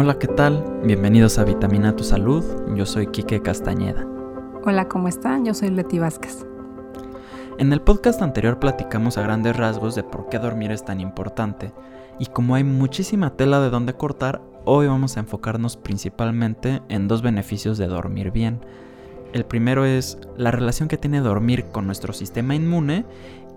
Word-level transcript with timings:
Hola, 0.00 0.16
¿qué 0.16 0.28
tal? 0.28 0.64
Bienvenidos 0.84 1.38
a 1.38 1.44
Vitamina 1.44 1.96
Tu 1.96 2.04
Salud. 2.04 2.44
Yo 2.76 2.86
soy 2.86 3.08
Quique 3.08 3.42
Castañeda. 3.42 4.06
Hola, 4.62 4.86
¿cómo 4.86 5.08
están? 5.08 5.44
Yo 5.44 5.54
soy 5.54 5.70
Leti 5.70 5.98
Vázquez. 5.98 6.46
En 7.58 7.72
el 7.72 7.80
podcast 7.80 8.22
anterior 8.22 8.60
platicamos 8.60 9.18
a 9.18 9.22
grandes 9.22 9.56
rasgos 9.56 9.96
de 9.96 10.04
por 10.04 10.28
qué 10.28 10.38
dormir 10.38 10.70
es 10.70 10.84
tan 10.84 11.00
importante. 11.00 11.72
Y 12.20 12.26
como 12.26 12.54
hay 12.54 12.62
muchísima 12.62 13.36
tela 13.36 13.58
de 13.58 13.70
donde 13.70 13.94
cortar, 13.94 14.40
hoy 14.64 14.86
vamos 14.86 15.16
a 15.16 15.20
enfocarnos 15.20 15.76
principalmente 15.76 16.80
en 16.88 17.08
dos 17.08 17.20
beneficios 17.20 17.76
de 17.76 17.88
dormir 17.88 18.30
bien. 18.30 18.60
El 19.32 19.46
primero 19.46 19.84
es 19.84 20.16
la 20.36 20.52
relación 20.52 20.88
que 20.88 20.96
tiene 20.96 21.18
dormir 21.22 21.72
con 21.72 21.86
nuestro 21.86 22.12
sistema 22.12 22.54
inmune 22.54 23.04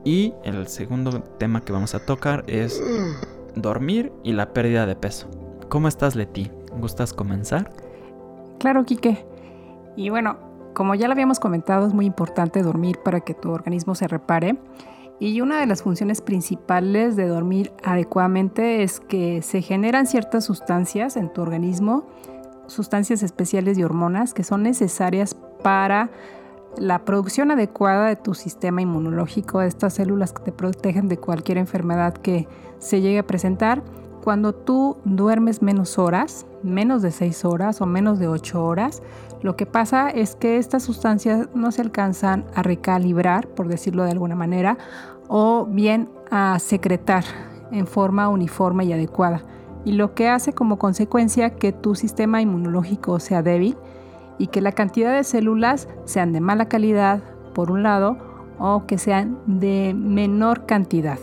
y 0.04 0.33
el 0.43 0.65
segundo 0.69 1.21
tema 1.37 1.61
que 1.61 1.71
vamos 1.71 1.93
a 1.93 2.04
tocar 2.04 2.46
es 2.47 2.82
dormir 3.54 4.11
y 4.23 4.33
la 4.33 4.54
pérdida 4.54 4.87
de 4.87 4.96
peso. 4.96 5.40
¿Cómo 5.71 5.88
estás, 5.88 6.18
Leti? 6.18 6.52
¿Gustas 6.82 7.14
comenzar? 7.14 7.71
Claro, 8.60 8.84
Quique. 8.84 9.25
Y 9.96 10.10
bueno, 10.10 10.36
como 10.74 10.96
ya 10.96 11.07
lo 11.07 11.14
habíamos 11.14 11.39
comentado, 11.39 11.88
es 11.88 11.94
muy 11.94 12.06
importante 12.06 12.61
dormir 12.61 13.00
para 13.06 13.21
que 13.21 13.34
tu 13.34 13.52
organismo 13.52 13.96
se 13.96 14.10
repare. 14.10 14.57
Y 15.18 15.39
una 15.39 15.61
de 15.61 15.68
las 15.68 15.82
funciones 15.82 16.20
principales 16.20 17.16
de 17.16 17.25
dormir 17.25 17.71
adecuadamente 17.86 18.84
es 18.84 19.00
que 19.00 19.42
se 19.44 19.61
generan 19.61 20.07
ciertas 20.07 20.44
sustancias 20.44 21.16
en 21.16 21.32
tu 21.32 21.42
organismo, 21.42 22.06
sustancias 22.68 23.24
especiales 23.24 23.78
y 23.78 23.86
hormonas 23.86 24.33
que 24.33 24.44
son 24.44 24.64
necesarias 24.64 25.38
para 25.64 26.10
la 26.75 27.06
producción 27.06 27.50
adecuada 27.50 28.08
de 28.08 28.18
tu 28.18 28.33
sistema 28.33 28.82
inmunológico, 28.82 29.60
de 29.60 29.68
estas 29.68 29.94
células 29.94 30.33
que 30.33 30.44
te 30.44 30.52
protegen 30.52 31.08
de 31.08 31.16
cualquier 31.16 31.58
enfermedad 31.58 32.14
que 32.14 32.50
se 32.80 33.00
llegue 33.00 33.19
a 33.19 33.28
presentar 33.28 33.83
cuando 34.22 34.53
tú 34.53 34.97
duermes 35.03 35.61
menos 35.61 35.97
horas, 35.97 36.45
menos 36.64 37.02
de 37.02 37.11
6 37.11 37.45
horas 37.45 37.81
o 37.81 37.86
menos 37.86 38.19
de 38.19 38.28
8 38.28 38.63
horas, 38.63 39.02
lo 39.41 39.55
que 39.55 39.66
pasa 39.66 40.09
es 40.09 40.36
que 40.36 40.58
estas 40.58 40.83
sustancias 40.83 41.50
no 41.55 41.72
se 41.72 41.81
alcanzan 41.81 42.45
a 42.53 42.61
recalibrar, 42.61 43.47
por 43.47 43.67
decirlo 43.67 44.03
de 44.03 44.11
alguna 44.11 44.36
manera, 44.36 44.78
o 45.28 45.66
bien 45.66 46.09
a 46.30 46.59
secretar 46.59 47.23
en 47.72 47.88
forma 47.88 48.30
uniforme 48.30 48.86
y 48.86 48.94
adecuada. 48.94 49.41
Y 49.83 49.94
lo 49.94 50.13
que 50.13 50.30
hace 50.30 50.53
como 50.53 50.78
consecuencia 50.78 51.56
que 51.56 51.72
tu 51.72 51.95
sistema 51.95 52.41
inmunológico 52.41 53.19
sea 53.19 53.41
débil 53.41 53.75
y 54.38 54.47
que 54.47 54.61
la 54.61 54.73
cantidad 54.73 55.16
de 55.16 55.23
células 55.23 55.88
sean 56.06 56.33
de 56.33 56.41
mala 56.41 56.69
calidad, 56.69 57.23
por 57.56 57.72
un 57.72 57.81
lado, 57.81 58.17
o 58.59 58.85
que 58.85 59.00
sean 59.00 59.39
de 59.47 59.95
menor 59.97 60.67
cantidad 60.67 61.17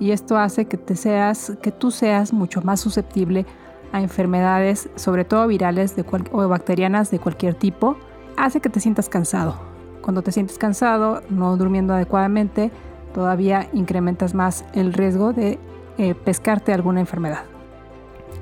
y 0.00 0.10
esto 0.10 0.36
hace 0.36 0.66
que, 0.66 0.76
te 0.76 0.96
seas, 0.96 1.52
que 1.62 1.70
tú 1.70 1.90
seas 1.90 2.32
mucho 2.32 2.62
más 2.62 2.80
susceptible 2.80 3.46
a 3.92 4.00
enfermedades, 4.00 4.88
sobre 4.96 5.24
todo 5.24 5.46
virales 5.46 5.94
o 6.32 6.48
bacterianas 6.48 7.10
de 7.10 7.18
cualquier 7.18 7.54
tipo, 7.54 7.96
hace 8.36 8.60
que 8.60 8.68
te 8.68 8.80
sientas 8.80 9.08
cansado. 9.08 9.54
Cuando 10.02 10.22
te 10.22 10.32
sientes 10.32 10.58
cansado, 10.58 11.22
no 11.30 11.56
durmiendo 11.56 11.94
adecuadamente, 11.94 12.70
todavía 13.14 13.68
incrementas 13.72 14.34
más 14.34 14.64
el 14.74 14.92
riesgo 14.92 15.32
de 15.32 15.58
eh, 15.96 16.14
pescarte 16.14 16.72
alguna 16.72 17.00
enfermedad. 17.00 17.44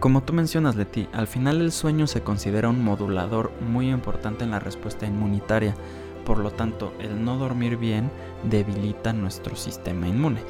Como 0.00 0.22
tú 0.22 0.32
mencionas, 0.32 0.74
Leti, 0.74 1.06
al 1.12 1.26
final 1.26 1.60
el 1.60 1.70
sueño 1.70 2.06
se 2.06 2.22
considera 2.22 2.68
un 2.68 2.82
modulador 2.82 3.52
muy 3.60 3.90
importante 3.90 4.42
en 4.42 4.50
la 4.50 4.58
respuesta 4.58 5.06
inmunitaria. 5.06 5.74
Por 6.24 6.38
lo 6.38 6.50
tanto, 6.50 6.92
el 6.98 7.24
no 7.24 7.36
dormir 7.36 7.76
bien 7.76 8.10
debilita 8.42 9.12
nuestro 9.12 9.54
sistema 9.54 10.08
inmune 10.08 10.40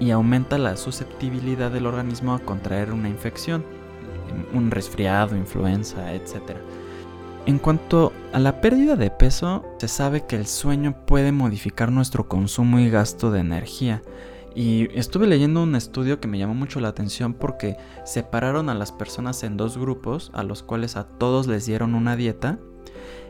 y 0.00 0.10
aumenta 0.10 0.58
la 0.58 0.76
susceptibilidad 0.76 1.70
del 1.70 1.86
organismo 1.86 2.34
a 2.34 2.38
contraer 2.38 2.92
una 2.92 3.08
infección, 3.08 3.64
un 4.52 4.70
resfriado, 4.70 5.36
influenza, 5.36 6.14
etc. 6.14 6.56
En 7.46 7.58
cuanto 7.58 8.12
a 8.32 8.38
la 8.38 8.60
pérdida 8.60 8.94
de 8.94 9.10
peso, 9.10 9.64
se 9.78 9.88
sabe 9.88 10.26
que 10.26 10.36
el 10.36 10.46
sueño 10.46 10.94
puede 11.06 11.32
modificar 11.32 11.90
nuestro 11.90 12.28
consumo 12.28 12.78
y 12.78 12.90
gasto 12.90 13.30
de 13.30 13.40
energía. 13.40 14.02
Y 14.54 14.88
estuve 14.98 15.26
leyendo 15.26 15.62
un 15.62 15.74
estudio 15.74 16.20
que 16.20 16.28
me 16.28 16.38
llamó 16.38 16.54
mucho 16.54 16.80
la 16.80 16.88
atención 16.88 17.32
porque 17.32 17.76
separaron 18.04 18.68
a 18.68 18.74
las 18.74 18.92
personas 18.92 19.42
en 19.44 19.56
dos 19.56 19.78
grupos, 19.78 20.30
a 20.34 20.42
los 20.42 20.62
cuales 20.62 20.96
a 20.96 21.08
todos 21.08 21.46
les 21.46 21.64
dieron 21.64 21.94
una 21.94 22.16
dieta. 22.16 22.58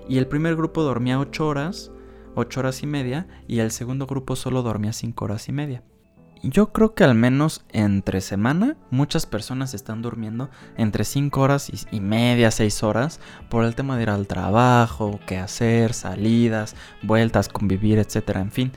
Y 0.08 0.18
el 0.18 0.26
primer 0.26 0.56
grupo 0.56 0.82
dormía 0.82 1.20
8 1.20 1.46
horas, 1.46 1.92
8 2.34 2.60
horas 2.60 2.82
y 2.82 2.86
media, 2.86 3.28
y 3.46 3.60
el 3.60 3.70
segundo 3.70 4.06
grupo 4.06 4.36
solo 4.36 4.62
dormía 4.62 4.92
5 4.92 5.24
horas 5.24 5.48
y 5.48 5.52
media. 5.52 5.84
Yo 6.42 6.72
creo 6.72 6.94
que 6.94 7.02
al 7.02 7.16
menos 7.16 7.64
entre 7.72 8.20
semana 8.20 8.76
muchas 8.90 9.26
personas 9.26 9.74
están 9.74 10.02
durmiendo 10.02 10.50
entre 10.76 11.04
5 11.04 11.40
horas 11.40 11.70
y, 11.90 12.00
media, 12.00 12.52
6 12.52 12.82
horas 12.84 13.18
por 13.48 13.64
el 13.64 13.74
tema 13.74 13.96
de 13.96 14.04
ir 14.04 14.10
al 14.10 14.28
trabajo, 14.28 15.18
qué 15.26 15.38
hacer, 15.38 15.94
salidas, 15.94 16.76
vueltas, 17.02 17.48
convivir, 17.48 17.98
etc. 17.98 18.36
En 18.36 18.52
fin, 18.52 18.72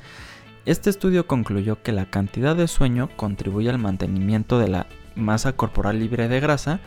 este 0.65 0.89
estudio 0.89 1.27
concluyó 1.27 1.83
que 1.83 1.91
la 1.91 2.05
cantidad 2.05 2.55
de 2.55 2.67
sueño 2.67 3.09
contribuye 3.15 3.69
al 3.69 3.77
mantenimiento 3.77 4.57
de 4.57 4.67
la 4.67 4.87
masa 5.15 5.53
corporal 5.53 5.99
libre 5.99 6.27
de 6.29 6.39
grasa 6.39 6.79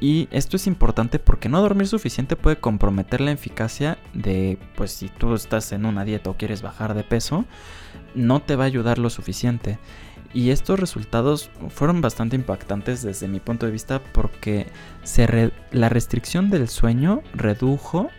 y 0.00 0.28
esto 0.30 0.56
es 0.56 0.66
importante 0.66 1.18
porque 1.18 1.48
no 1.48 1.62
dormir 1.62 1.86
suficiente 1.86 2.36
puede 2.36 2.56
comprometer 2.56 3.20
la 3.20 3.32
eficacia 3.32 3.98
de, 4.12 4.58
pues 4.76 4.92
si 4.92 5.08
tú 5.08 5.34
estás 5.34 5.72
en 5.72 5.86
una 5.86 6.04
dieta 6.04 6.30
o 6.30 6.36
quieres 6.36 6.60
bajar 6.60 6.94
de 6.94 7.02
peso, 7.02 7.46
no 8.14 8.40
te 8.40 8.56
va 8.56 8.64
a 8.64 8.66
ayudar 8.66 8.98
lo 8.98 9.08
suficiente. 9.08 9.78
Y 10.34 10.50
estos 10.50 10.78
resultados 10.78 11.50
fueron 11.70 12.02
bastante 12.02 12.36
impactantes 12.36 13.02
desde 13.02 13.26
mi 13.26 13.40
punto 13.40 13.64
de 13.64 13.72
vista 13.72 14.02
porque 14.12 14.66
la 15.72 15.88
restricción 15.88 16.50
del 16.50 16.68
sueño 16.68 17.22
redujo 17.32 18.10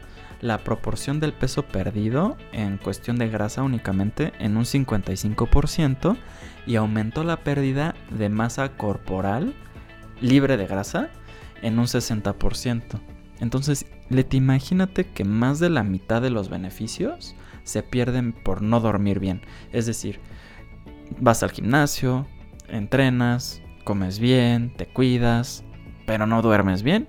la 0.42 0.60
proporción 0.60 1.20
del 1.20 1.34
peso 1.34 1.64
perdido 1.64 2.38
en 2.54 2.78
cuestión 2.78 3.18
de 3.18 3.30
grasa 3.30 3.62
únicamente 3.64 4.34
en 4.40 4.58
un 4.58 4.64
55% 4.64 6.18
y 6.66 6.76
aumentó 6.76 7.24
la 7.24 7.38
pérdida 7.38 7.96
de 8.10 8.30
masa 8.30 8.70
corporal 8.70 9.54
libre 10.22 10.58
de 10.58 10.68
grasa 10.68 11.10
en 11.62 11.79
un 11.79 11.85
60%. 11.85 13.00
Entonces, 13.40 13.85
Leti, 14.09 14.38
imagínate 14.38 15.06
que 15.06 15.23
más 15.23 15.59
de 15.59 15.69
la 15.69 15.84
mitad 15.84 16.22
de 16.22 16.29
los 16.29 16.50
beneficios 16.50 17.35
se 17.63 17.84
pierden 17.84 18.34
por 18.34 18.62
no 18.62 18.79
dormir 18.79 19.19
bien. 19.19 19.41
Es 19.72 19.85
decir, 19.85 20.19
vas 21.19 21.44
al 21.44 21.51
gimnasio, 21.51 22.28
entrenas, 22.68 23.62
comes 23.84 24.19
bien, 24.19 24.73
te 24.75 24.85
cuidas, 24.88 25.63
pero 26.06 26.25
no 26.25 26.41
duermes 26.41 26.84
bien 26.84 27.07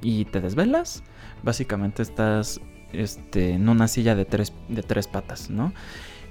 y 0.00 0.24
te 0.24 0.40
desvelas. 0.40 1.02
Básicamente 1.42 2.02
estás 2.02 2.60
este, 2.92 3.50
en 3.52 3.68
una 3.68 3.88
silla 3.88 4.14
de 4.14 4.24
tres, 4.24 4.52
de 4.68 4.82
tres 4.82 5.06
patas, 5.06 5.50
¿no? 5.50 5.72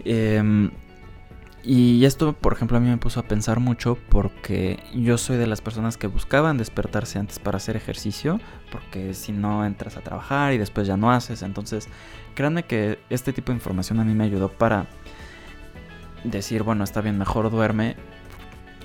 Em, 0.03 0.72
y 1.63 2.06
esto, 2.06 2.34
por 2.34 2.53
ejemplo, 2.53 2.78
a 2.78 2.79
mí 2.79 2.90
me 2.90 2.97
puso 2.97 3.19
a 3.19 3.23
pensar 3.23 3.59
mucho 3.59 3.97
porque 4.09 4.79
yo 4.94 5.18
soy 5.18 5.38
de 5.38 5.47
las 5.47 5.62
personas 5.62 5.97
que 5.97 6.07
buscaban 6.07 6.57
despertarse 6.57 7.19
antes 7.19 7.40
para 7.40 7.57
hacer 7.57 7.75
ejercicio, 7.75 8.40
porque 8.72 9.13
si 9.13 9.31
no 9.31 9.66
entras 9.66 9.97
a 9.97 10.01
trabajar 10.01 10.53
y 10.53 10.57
después 10.57 10.88
ya 10.88 10.97
no 10.97 11.12
haces, 11.12 11.41
entonces 11.41 11.90
créanme 12.35 12.63
que 12.63 13.00
este 13.09 13.34
tipo 13.34 13.51
de 13.51 13.57
información 13.57 14.00
a 14.00 14.03
mí 14.03 14.13
me 14.13 14.23
ayudó 14.23 14.50
para 14.50 14.88
decir, 16.23 16.63
bueno, 16.63 16.84
está 16.84 17.01
bien, 17.01 17.18
mejor 17.18 17.50
duerme 17.50 17.95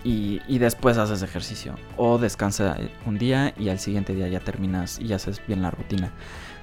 y, 0.05 0.59
después 0.59 0.99
haces 0.99 1.23
ejercicio. 1.23 1.77
O 1.97 2.19
descansa 2.19 2.77
un 3.07 3.19
día 3.19 3.55
y 3.57 3.69
al 3.69 3.79
siguiente 3.79 4.15
día 4.15 4.29
ya 4.29 4.41
terminas 4.41 4.99
y 4.99 5.13
haces 5.13 5.41
bien 5.47 5.63
la 5.63 5.71
rutina. 5.71 6.13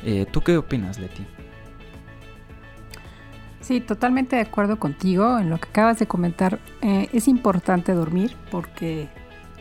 Eh, 0.04 0.26
¿Tú 0.30 0.42
qué 0.42 0.58
opinas, 0.58 1.00
Leti? 1.00 1.26
Sí, 3.70 3.82
totalmente 3.82 4.36
de 4.36 4.42
acuerdo 4.42 4.80
contigo 4.80 5.38
en 5.38 5.52
lo 5.52 5.60
que 5.60 5.70
acabas 5.70 6.00
de 6.00 6.08
comentar. 6.08 6.58
Eh, 6.82 7.08
es 7.14 7.28
importante 7.28 7.94
dormir 7.94 8.36
porque, 8.50 9.08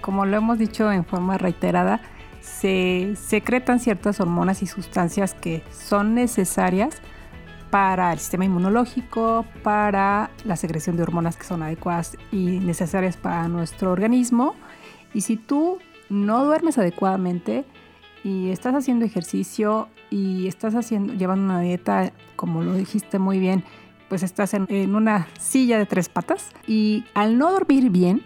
como 0.00 0.24
lo 0.24 0.34
hemos 0.34 0.58
dicho 0.58 0.90
en 0.90 1.04
forma 1.04 1.36
reiterada, 1.36 2.00
se 2.40 3.12
secretan 3.16 3.80
ciertas 3.80 4.18
hormonas 4.18 4.62
y 4.62 4.66
sustancias 4.66 5.34
que 5.34 5.62
son 5.72 6.14
necesarias 6.14 7.02
para 7.68 8.10
el 8.14 8.18
sistema 8.18 8.46
inmunológico, 8.46 9.44
para 9.62 10.30
la 10.42 10.56
secreción 10.56 10.96
de 10.96 11.02
hormonas 11.02 11.36
que 11.36 11.44
son 11.44 11.62
adecuadas 11.62 12.16
y 12.32 12.60
necesarias 12.60 13.18
para 13.18 13.46
nuestro 13.48 13.92
organismo. 13.92 14.54
Y 15.12 15.20
si 15.20 15.36
tú 15.36 15.80
no 16.08 16.46
duermes 16.46 16.78
adecuadamente 16.78 17.66
y 18.24 18.48
estás 18.48 18.74
haciendo 18.74 19.04
ejercicio 19.04 19.90
y 20.08 20.46
estás 20.46 20.74
haciendo, 20.74 21.12
llevando 21.12 21.44
una 21.44 21.60
dieta, 21.60 22.10
como 22.36 22.62
lo 22.62 22.72
dijiste 22.72 23.18
muy 23.18 23.38
bien, 23.38 23.64
pues 24.08 24.22
estás 24.22 24.54
en, 24.54 24.94
una 24.94 25.28
silla 25.38 25.78
de 25.78 25.86
tres 25.86 26.08
patas 26.08 26.50
y 26.66 27.04
al 27.14 27.38
no 27.38 27.52
dormir 27.52 27.90
bien 27.90 28.22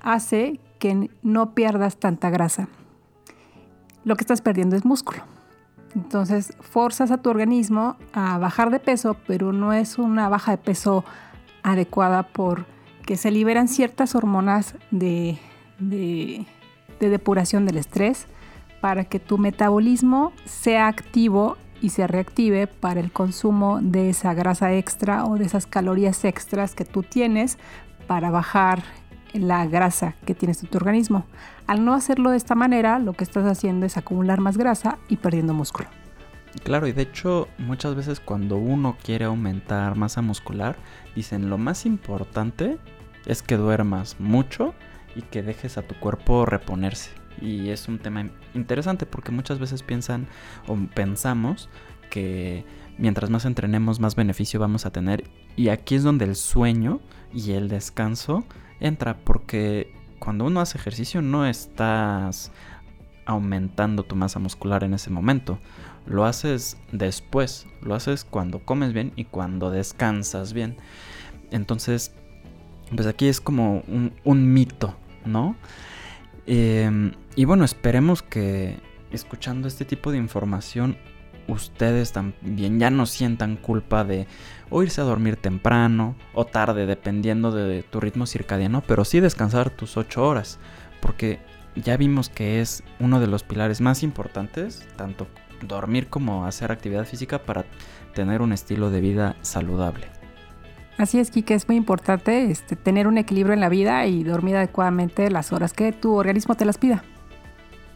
hace 0.00 0.60
que 0.78 1.10
no 1.22 1.54
pierdas 1.54 1.96
tanta 1.96 2.30
grasa. 2.30 2.68
Lo 4.04 4.16
que 4.16 4.22
estás 4.22 4.42
perdiendo 4.42 4.76
es 4.76 4.84
músculo. 4.84 5.22
Entonces 5.94 6.54
forzas 6.60 7.10
a 7.10 7.18
tu 7.18 7.30
organismo 7.30 7.96
a 8.12 8.38
bajar 8.38 8.70
de 8.70 8.80
peso, 8.80 9.16
pero 9.26 9.52
no 9.52 9.72
es 9.72 9.98
una 9.98 10.28
baja 10.28 10.52
de 10.52 10.58
peso 10.58 11.04
adecuada 11.62 12.24
porque 12.24 13.16
se 13.16 13.30
liberan 13.30 13.68
ciertas 13.68 14.14
hormonas 14.14 14.74
de, 14.90 15.38
de 15.78 16.46
depuración 16.98 17.66
del 17.66 17.76
estrés 17.76 18.26
para 18.80 19.04
que 19.04 19.20
tu 19.20 19.38
metabolismo 19.38 20.32
sea 20.44 20.88
activo 20.88 21.56
y 21.82 21.90
se 21.90 22.06
reactive 22.06 22.68
para 22.68 23.00
el 23.00 23.12
consumo 23.12 23.80
de 23.82 24.08
esa 24.10 24.32
grasa 24.32 24.72
extra 24.72 25.26
o 25.26 25.36
de 25.36 25.44
esas 25.44 25.66
calorías 25.66 26.24
extras 26.24 26.74
que 26.74 26.84
tú 26.84 27.02
tienes 27.02 27.58
para 28.06 28.30
bajar 28.30 28.82
la 29.34 29.66
grasa 29.66 30.14
que 30.24 30.34
tienes 30.34 30.62
en 30.62 30.68
tu 30.68 30.78
organismo. 30.78 31.26
Al 31.66 31.84
no 31.84 31.94
hacerlo 31.94 32.30
de 32.30 32.36
esta 32.36 32.54
manera, 32.54 32.98
lo 32.98 33.14
que 33.14 33.24
estás 33.24 33.44
haciendo 33.46 33.84
es 33.86 33.96
acumular 33.96 34.40
más 34.40 34.56
grasa 34.56 34.98
y 35.08 35.16
perdiendo 35.16 35.54
músculo. 35.54 35.88
Claro, 36.64 36.86
y 36.86 36.92
de 36.92 37.02
hecho 37.02 37.48
muchas 37.58 37.94
veces 37.94 38.20
cuando 38.20 38.56
uno 38.56 38.96
quiere 39.02 39.24
aumentar 39.24 39.96
masa 39.96 40.22
muscular, 40.22 40.76
dicen 41.16 41.48
lo 41.50 41.58
más 41.58 41.86
importante 41.86 42.78
es 43.26 43.42
que 43.42 43.56
duermas 43.56 44.16
mucho 44.20 44.74
y 45.16 45.22
que 45.22 45.42
dejes 45.42 45.78
a 45.78 45.82
tu 45.82 45.94
cuerpo 45.94 46.44
reponerse. 46.44 47.21
Y 47.40 47.70
es 47.70 47.88
un 47.88 47.98
tema 47.98 48.30
interesante 48.54 49.06
porque 49.06 49.32
muchas 49.32 49.58
veces 49.58 49.82
piensan 49.82 50.26
o 50.66 50.76
pensamos 50.94 51.68
que 52.10 52.64
mientras 52.98 53.30
más 53.30 53.44
entrenemos 53.44 54.00
más 54.00 54.14
beneficio 54.14 54.60
vamos 54.60 54.86
a 54.86 54.90
tener. 54.90 55.24
Y 55.56 55.68
aquí 55.68 55.94
es 55.94 56.02
donde 56.02 56.24
el 56.24 56.36
sueño 56.36 57.00
y 57.32 57.52
el 57.52 57.68
descanso 57.68 58.44
entra 58.80 59.16
porque 59.18 59.94
cuando 60.18 60.44
uno 60.44 60.60
hace 60.60 60.78
ejercicio 60.78 61.22
no 61.22 61.46
estás 61.46 62.52
aumentando 63.24 64.02
tu 64.02 64.16
masa 64.16 64.38
muscular 64.38 64.84
en 64.84 64.94
ese 64.94 65.10
momento. 65.10 65.58
Lo 66.06 66.24
haces 66.24 66.76
después, 66.90 67.66
lo 67.80 67.94
haces 67.94 68.24
cuando 68.24 68.60
comes 68.60 68.92
bien 68.92 69.12
y 69.16 69.24
cuando 69.24 69.70
descansas 69.70 70.52
bien. 70.52 70.76
Entonces, 71.50 72.12
pues 72.94 73.06
aquí 73.06 73.28
es 73.28 73.40
como 73.40 73.82
un, 74.24 74.52
mito, 74.52 74.94
¿no? 75.24 75.56
Em, 76.46 77.12
y 77.36 77.44
bueno, 77.44 77.64
esperemos 77.64 78.22
que 78.22 78.78
escuchando 79.10 79.68
este 79.68 79.84
tipo 79.84 80.10
de 80.10 80.18
información 80.18 80.96
ustedes 81.48 82.12
también 82.12 82.78
ya 82.78 82.90
no 82.90 83.06
sientan 83.06 83.56
culpa 83.56 84.04
de 84.04 84.26
o 84.70 84.82
irse 84.82 85.00
a 85.00 85.04
dormir 85.04 85.36
temprano 85.36 86.16
o 86.34 86.46
tarde, 86.46 86.86
dependiendo 86.86 87.50
de 87.52 87.82
tu 87.82 88.00
ritmo 88.00 88.26
circadiano, 88.26 88.82
pero 88.86 89.04
sí 89.04 89.20
descansar 89.20 89.70
tus 89.70 89.96
8 89.96 90.22
horas, 90.24 90.58
porque 91.00 91.40
ya 91.74 91.96
vimos 91.96 92.28
que 92.28 92.60
es 92.60 92.82
uno 93.00 93.20
de 93.20 93.26
los 93.26 93.42
pilares 93.42 93.80
más 93.80 94.02
importantes, 94.02 94.86
tanto 94.96 95.26
dormir 95.62 96.08
como 96.08 96.46
hacer 96.46 96.72
actividad 96.72 97.06
física 97.06 97.42
para 97.42 97.64
tener 98.14 98.42
un 98.42 98.52
estilo 98.52 98.90
de 98.90 99.00
vida 99.00 99.36
saludable. 99.42 100.06
Así 100.98 101.18
es, 101.18 101.30
Kike, 101.30 101.54
es 101.54 101.68
muy 101.68 101.76
importante 101.76 102.50
este, 102.50 102.76
tener 102.76 103.06
un 103.06 103.16
equilibrio 103.16 103.54
en 103.54 103.60
la 103.60 103.70
vida 103.70 104.06
y 104.06 104.24
dormir 104.24 104.56
adecuadamente 104.56 105.30
las 105.30 105.52
horas 105.52 105.72
que 105.72 105.92
tu 105.92 106.14
organismo 106.14 106.54
te 106.54 106.64
las 106.64 106.76
pida. 106.78 107.02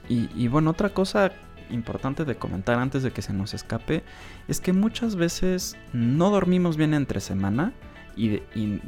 Y, 0.09 0.29
y 0.35 0.49
bueno, 0.49 0.71
otra 0.71 0.91
cosa 0.91 1.33
importante 1.71 2.25
de 2.25 2.37
comentar 2.37 2.79
antes 2.79 3.03
de 3.03 3.11
que 3.11 3.23
se 3.23 3.33
nos 3.33 3.55
escape 3.55 4.05
es 4.49 4.61
que 4.61 4.73
muchas 4.73 5.17
veces 5.17 5.77
no 5.93 6.31
dormimos 6.31 6.77
bien 6.77 6.95
entre 6.95 7.21
semana 7.21 7.73
y, 8.17 8.41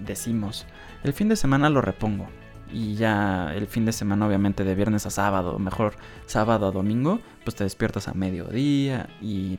decimos, 0.04 0.66
el 1.04 1.12
fin 1.12 1.28
de 1.28 1.36
semana 1.36 1.68
lo 1.68 1.82
repongo. 1.82 2.28
Y 2.72 2.96
ya 2.96 3.52
el 3.54 3.66
fin 3.66 3.84
de 3.84 3.92
semana 3.92 4.26
obviamente 4.26 4.64
de 4.64 4.74
viernes 4.74 5.06
a 5.06 5.10
sábado, 5.10 5.58
mejor 5.58 5.96
sábado 6.26 6.66
a 6.66 6.70
domingo, 6.70 7.20
pues 7.44 7.56
te 7.56 7.64
despiertas 7.64 8.08
a 8.08 8.14
mediodía 8.14 9.08
y 9.22 9.58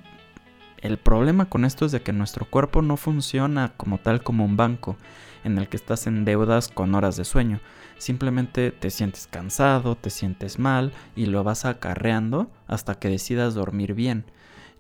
el 0.77 0.97
problema 0.97 1.45
con 1.45 1.65
esto 1.65 1.85
es 1.85 1.91
de 1.91 2.01
que 2.01 2.13
nuestro 2.13 2.45
cuerpo 2.45 2.81
no 2.81 2.97
funciona 2.97 3.73
como 3.77 3.97
tal 3.97 4.21
como 4.21 4.45
un 4.45 4.57
banco 4.57 4.95
en 5.44 5.57
el 5.57 5.68
que 5.69 5.77
estás 5.77 6.07
en 6.07 6.25
deudas 6.25 6.68
con 6.68 6.95
horas 6.95 7.18
de 7.18 7.25
sueño. 7.25 7.59
Simplemente 7.97 8.71
te 8.71 8.89
sientes 8.89 9.27
cansado, 9.27 9.95
te 9.95 10.09
sientes 10.09 10.59
mal 10.59 10.94
y 11.15 11.25
lo 11.25 11.44
vas 11.44 11.65
acarreando 11.65 12.50
hasta 12.68 12.95
que 12.95 13.09
decidas 13.09 13.53
dormir 13.53 13.94
bien, 13.94 14.25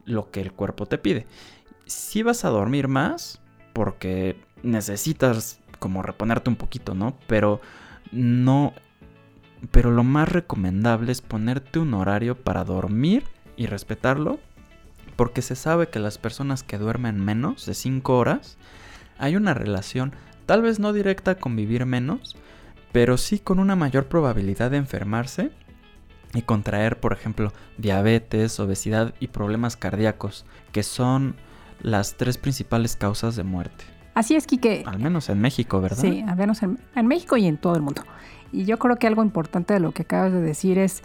lo 0.05 0.31
que 0.31 0.41
el 0.41 0.53
cuerpo 0.53 0.85
te 0.85 0.97
pide. 0.97 1.27
Si 1.85 2.23
vas 2.23 2.45
a 2.45 2.49
dormir 2.49 2.87
más, 2.87 3.41
porque 3.73 4.39
necesitas 4.63 5.59
como 5.79 6.01
reponerte 6.01 6.49
un 6.49 6.55
poquito, 6.55 6.95
¿no? 6.95 7.17
Pero 7.27 7.61
no... 8.11 8.73
Pero 9.71 9.91
lo 9.91 10.05
más 10.05 10.29
recomendable 10.29 11.11
es 11.11 11.21
ponerte 11.21 11.79
un 11.79 11.93
horario 11.93 12.41
para 12.41 12.63
dormir 12.63 13.25
y 13.57 13.65
respetarlo, 13.65 14.39
porque 15.17 15.41
se 15.41 15.57
sabe 15.57 15.89
que 15.89 15.99
las 15.99 16.17
personas 16.17 16.63
que 16.63 16.77
duermen 16.77 17.19
menos 17.19 17.65
de 17.65 17.73
5 17.73 18.17
horas, 18.17 18.57
hay 19.17 19.35
una 19.35 19.53
relación, 19.53 20.13
tal 20.49 20.63
vez 20.63 20.79
no 20.79 20.93
directa 20.93 21.35
con 21.35 21.55
vivir 21.55 21.85
menos, 21.85 22.35
pero 22.91 23.17
sí 23.17 23.37
con 23.37 23.59
una 23.59 23.75
mayor 23.75 24.07
probabilidad 24.07 24.71
de 24.71 24.77
enfermarse 24.77 25.51
y 26.33 26.41
contraer, 26.41 26.99
por 26.99 27.13
ejemplo, 27.13 27.53
diabetes, 27.77 28.59
obesidad 28.59 29.13
y 29.19 29.27
problemas 29.27 29.77
cardíacos, 29.77 30.47
que 30.71 30.81
son 30.81 31.35
las 31.83 32.15
tres 32.17 32.39
principales 32.39 32.95
causas 32.95 33.35
de 33.35 33.43
muerte. 33.43 33.85
Así 34.15 34.35
es, 34.35 34.47
Kike. 34.47 34.85
Al 34.87 34.97
menos 34.97 35.29
en 35.29 35.39
México, 35.39 35.81
¿verdad? 35.81 36.01
Sí, 36.01 36.25
al 36.27 36.35
menos 36.35 36.63
en, 36.63 36.79
México 37.05 37.37
y 37.37 37.45
en 37.45 37.57
todo 37.57 37.75
el 37.75 37.83
mundo. 37.83 38.01
Y 38.51 38.65
yo 38.65 38.79
creo 38.79 38.95
que 38.95 39.05
algo 39.05 39.23
importante 39.23 39.75
de 39.75 39.79
lo 39.79 39.91
que 39.91 40.01
acabas 40.01 40.33
de 40.33 40.41
decir 40.41 40.79
es 40.79 41.03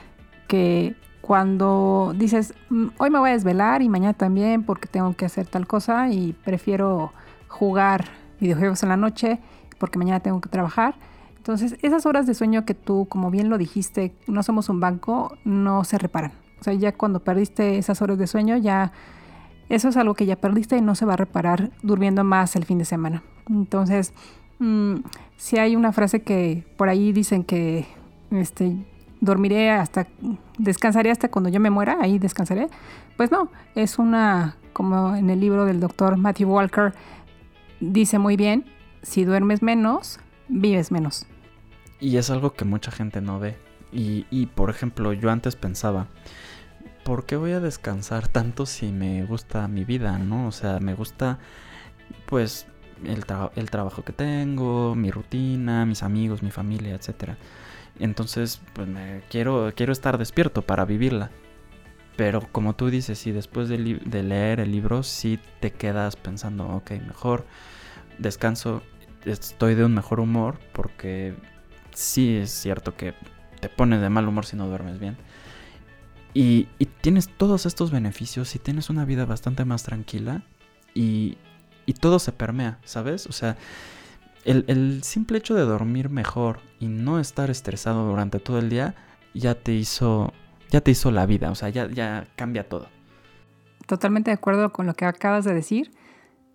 que 0.48 0.94
cuando 1.20 2.14
dices, 2.16 2.54
mm, 2.70 2.86
hoy 2.96 3.10
me 3.10 3.18
voy 3.18 3.28
a 3.28 3.34
desvelar 3.34 3.82
y 3.82 3.90
mañana 3.90 4.14
también 4.14 4.62
porque 4.62 4.88
tengo 4.88 5.14
que 5.14 5.26
hacer 5.26 5.46
tal 5.46 5.66
cosa 5.66 6.08
y 6.08 6.32
prefiero 6.32 7.12
jugar 7.48 8.23
videojuegos 8.40 8.82
en 8.82 8.88
la 8.90 8.96
noche 8.96 9.40
porque 9.78 9.98
mañana 9.98 10.20
tengo 10.20 10.40
que 10.40 10.48
trabajar, 10.48 10.94
entonces, 11.44 11.76
esas 11.82 12.06
horas 12.06 12.26
de 12.26 12.32
sueño 12.32 12.64
que 12.64 12.72
tú, 12.72 13.06
como 13.06 13.30
bien 13.30 13.50
lo 13.50 13.58
dijiste, 13.58 14.14
no 14.26 14.42
somos 14.42 14.70
un 14.70 14.80
banco, 14.80 15.36
no 15.44 15.84
se 15.84 15.98
reparan. 15.98 16.32
O 16.58 16.64
sea, 16.64 16.72
ya 16.72 16.92
cuando 16.92 17.20
perdiste 17.20 17.76
esas 17.76 18.00
horas 18.00 18.16
de 18.16 18.26
sueño, 18.26 18.56
ya 18.56 18.92
eso 19.68 19.90
es 19.90 19.98
algo 19.98 20.14
que 20.14 20.24
ya 20.24 20.36
perdiste 20.36 20.78
y 20.78 20.80
no 20.80 20.94
se 20.94 21.04
va 21.04 21.12
a 21.12 21.16
reparar 21.18 21.70
durmiendo 21.82 22.24
más 22.24 22.56
el 22.56 22.64
fin 22.64 22.78
de 22.78 22.86
semana. 22.86 23.22
Entonces, 23.50 24.14
mm, 24.58 24.94
si 25.36 25.58
hay 25.58 25.76
una 25.76 25.92
frase 25.92 26.22
que 26.22 26.64
por 26.78 26.88
ahí 26.88 27.12
dicen 27.12 27.44
que 27.44 27.84
este, 28.30 28.74
dormiré 29.20 29.70
hasta, 29.70 30.06
descansaré 30.56 31.10
hasta 31.10 31.28
cuando 31.30 31.50
yo 31.50 31.60
me 31.60 31.68
muera, 31.68 31.98
ahí 32.00 32.18
descansaré. 32.18 32.68
Pues 33.18 33.30
no, 33.30 33.50
es 33.74 33.98
una, 33.98 34.56
como 34.72 35.14
en 35.14 35.28
el 35.28 35.40
libro 35.40 35.66
del 35.66 35.78
doctor 35.78 36.16
Matthew 36.16 36.48
Walker, 36.48 36.94
dice 37.92 38.18
muy 38.18 38.36
bien, 38.36 38.64
si 39.02 39.24
duermes 39.24 39.62
menos, 39.62 40.20
vives 40.48 40.90
menos. 40.90 41.26
Y 42.00 42.16
es 42.16 42.30
algo 42.30 42.54
que 42.54 42.64
mucha 42.64 42.90
gente 42.90 43.20
no 43.20 43.38
ve. 43.38 43.56
Y, 43.92 44.46
por 44.46 44.70
ejemplo, 44.70 45.12
yo 45.12 45.30
antes 45.30 45.54
pensaba, 45.54 46.08
¿por 47.04 47.26
qué 47.26 47.36
voy 47.36 47.52
a 47.52 47.60
descansar 47.60 48.26
tanto 48.26 48.66
si 48.66 48.90
me 48.90 49.24
gusta 49.24 49.68
mi 49.68 49.84
vida, 49.84 50.18
no? 50.18 50.48
O 50.48 50.52
sea, 50.52 50.80
me 50.80 50.94
gusta, 50.94 51.38
pues, 52.26 52.66
el, 53.04 53.24
el 53.54 53.70
trabajo 53.70 54.02
que 54.02 54.12
tengo, 54.12 54.96
mi 54.96 55.12
rutina, 55.12 55.86
mis 55.86 56.02
amigos, 56.02 56.42
mi 56.42 56.50
familia, 56.50 56.96
etc. 56.96 57.34
Entonces, 58.00 58.60
pues, 58.72 58.88
me 58.88 59.22
quiero, 59.30 59.72
quiero 59.76 59.92
estar 59.92 60.18
despierto 60.18 60.62
para 60.62 60.84
vivirla. 60.84 61.30
Pero 62.16 62.46
como 62.52 62.74
tú 62.74 62.90
dices, 62.90 63.18
si 63.18 63.32
después 63.32 63.68
de, 63.68 64.00
de 64.04 64.22
leer 64.22 64.60
el 64.60 64.70
libro, 64.70 65.02
sí 65.02 65.38
te 65.60 65.72
quedas 65.72 66.16
pensando, 66.16 66.66
ok, 66.68 66.92
mejor 67.06 67.46
descanso, 68.18 68.82
estoy 69.24 69.74
de 69.74 69.84
un 69.84 69.94
mejor 69.94 70.20
humor 70.20 70.58
porque 70.72 71.34
sí 71.92 72.36
es 72.36 72.50
cierto 72.50 72.96
que 72.96 73.14
te 73.60 73.68
pones 73.68 74.00
de 74.00 74.10
mal 74.10 74.28
humor 74.28 74.44
si 74.44 74.56
no 74.56 74.68
duermes 74.68 74.98
bien. 74.98 75.16
Y, 76.34 76.68
tienes 77.00 77.28
todos 77.28 77.64
estos 77.64 77.90
beneficios 77.90 78.54
y 78.56 78.58
tienes 78.58 78.90
una 78.90 79.04
vida 79.04 79.24
bastante 79.24 79.64
más 79.64 79.84
tranquila 79.84 80.42
y, 80.92 81.38
todo 82.00 82.18
se 82.18 82.32
permea, 82.32 82.78
¿sabes? 82.84 83.26
O 83.26 83.32
sea, 83.32 83.56
el, 84.44 85.02
simple 85.04 85.38
hecho 85.38 85.54
de 85.54 85.62
dormir 85.62 86.08
mejor 86.08 86.60
y 86.80 86.88
no 86.88 87.20
estar 87.20 87.50
estresado 87.50 88.06
durante 88.06 88.40
todo 88.40 88.58
el 88.58 88.68
día 88.68 88.94
ya 89.32 89.54
te 89.54 89.72
hizo, 89.72 90.32
ya 90.74 90.80
te 90.80 90.90
hizo 90.90 91.12
la 91.12 91.24
vida, 91.24 91.52
o 91.52 91.54
sea, 91.54 91.68
ya, 91.68 91.88
ya 91.88 92.26
cambia 92.34 92.68
todo. 92.68 92.88
Totalmente 93.86 94.32
de 94.32 94.34
acuerdo 94.34 94.72
con 94.72 94.86
lo 94.86 94.94
que 94.94 95.04
acabas 95.04 95.44
de 95.44 95.54
decir. 95.54 95.92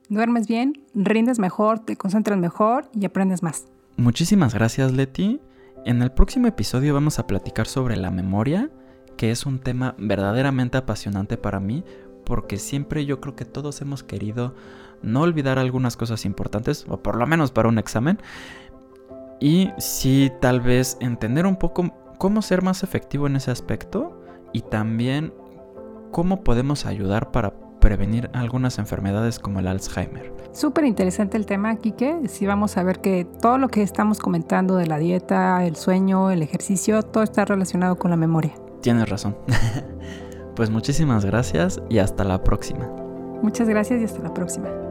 Duermes 0.09 0.45
bien, 0.45 0.73
rindes 0.93 1.39
mejor, 1.39 1.79
te 1.79 1.95
concentras 1.95 2.37
mejor 2.37 2.89
y 2.93 3.05
aprendes 3.05 3.43
más. 3.43 3.67
Muchísimas 3.95 4.53
gracias 4.53 4.91
Leti. 4.91 5.39
En 5.85 6.01
el 6.01 6.11
próximo 6.11 6.47
episodio 6.47 6.93
vamos 6.93 7.17
a 7.17 7.27
platicar 7.27 7.65
sobre 7.65 7.95
la 7.95 8.11
memoria, 8.11 8.69
que 9.15 9.31
es 9.31 9.45
un 9.45 9.59
tema 9.59 9.95
verdaderamente 9.97 10.77
apasionante 10.77 11.37
para 11.37 11.61
mí, 11.61 11.85
porque 12.25 12.57
siempre 12.57 13.05
yo 13.05 13.21
creo 13.21 13.37
que 13.37 13.45
todos 13.45 13.79
hemos 13.79 14.03
querido 14.03 14.53
no 15.01 15.21
olvidar 15.21 15.59
algunas 15.59 15.95
cosas 15.95 16.25
importantes, 16.25 16.85
o 16.89 17.01
por 17.01 17.15
lo 17.15 17.25
menos 17.25 17.51
para 17.51 17.69
un 17.69 17.77
examen, 17.77 18.19
y 19.39 19.69
sí 19.77 20.29
tal 20.41 20.59
vez 20.59 20.97
entender 20.99 21.45
un 21.45 21.55
poco 21.55 21.93
cómo 22.19 22.43
ser 22.43 22.61
más 22.61 22.83
efectivo 22.83 23.25
en 23.25 23.37
ese 23.37 23.49
aspecto 23.49 24.21
y 24.53 24.61
también 24.61 25.33
cómo 26.11 26.43
podemos 26.43 26.85
ayudar 26.85 27.31
para 27.31 27.53
prevenir 27.79 28.29
algunas 28.33 28.77
enfermedades 28.77 29.39
como 29.39 29.59
el 29.59 29.67
Alzheimer. 29.67 30.33
Súper 30.51 30.83
interesante 30.83 31.37
el 31.37 31.45
tema, 31.45 31.75
Kike. 31.77 32.27
Sí 32.27 32.45
vamos 32.45 32.75
a 32.77 32.83
ver 32.83 32.99
que 32.99 33.25
todo 33.41 33.57
lo 33.57 33.69
que 33.69 33.81
estamos 33.81 34.19
comentando 34.19 34.75
de 34.75 34.85
la 34.85 34.97
dieta, 34.97 35.65
el 35.65 35.77
sueño, 35.77 36.29
el 36.29 36.43
ejercicio, 36.43 37.01
todo 37.03 37.23
está 37.23 37.45
relacionado 37.45 37.97
con 37.97 38.11
la 38.11 38.17
memoria. 38.17 38.53
Tienes 38.81 39.09
razón. 39.09 39.37
pues 40.55 40.69
muchísimas 40.69 41.23
gracias 41.23 41.81
y 41.89 41.99
hasta 41.99 42.25
la 42.25 42.43
próxima. 42.43 42.85
Muchas 43.41 43.69
gracias 43.69 44.01
y 44.01 44.03
hasta 44.03 44.21
la 44.21 44.33
próxima. 44.33 44.88